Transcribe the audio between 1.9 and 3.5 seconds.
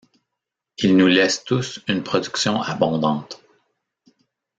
production abondante.